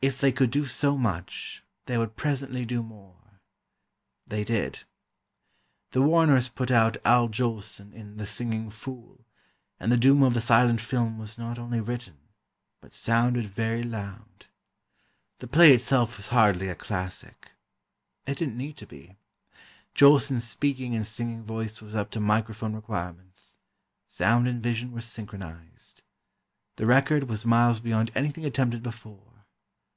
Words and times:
If 0.00 0.20
they 0.20 0.30
could 0.30 0.52
do 0.52 0.64
so 0.66 0.96
much, 0.96 1.64
they 1.86 1.98
would 1.98 2.14
presently 2.14 2.64
do 2.64 2.84
more. 2.84 3.40
They 4.28 4.44
did. 4.44 4.84
The 5.90 6.00
Warners 6.00 6.48
put 6.48 6.70
out 6.70 6.98
Al 7.04 7.26
Jolson 7.28 7.92
in 7.92 8.16
"The 8.16 8.24
Singing 8.24 8.70
Fool," 8.70 9.26
and 9.80 9.90
the 9.90 9.96
doom 9.96 10.22
of 10.22 10.34
the 10.34 10.40
silent 10.40 10.80
film 10.80 11.18
was 11.18 11.36
not 11.36 11.58
only 11.58 11.80
written, 11.80 12.14
but 12.80 12.94
sounded 12.94 13.46
very 13.48 13.82
loud. 13.82 14.46
The 15.40 15.48
play 15.48 15.72
itself 15.74 16.16
was 16.16 16.28
hardly 16.28 16.68
a 16.68 16.76
classic—it 16.76 18.38
didn't 18.38 18.56
need 18.56 18.76
to 18.76 18.86
be. 18.86 19.16
Jolson's 19.96 20.48
speaking 20.48 20.94
and 20.94 21.04
singing 21.04 21.42
voice 21.42 21.82
was 21.82 21.96
up 21.96 22.12
to 22.12 22.20
microphone 22.20 22.72
requirements—sound 22.76 24.46
and 24.46 24.62
vision 24.62 24.92
were 24.92 25.00
synchronized. 25.00 26.04
The 26.76 26.86
record 26.86 27.24
was 27.24 27.44
miles 27.44 27.80
beyond 27.80 28.12
anything 28.14 28.44
attempted 28.44 28.84
before. 28.84 29.24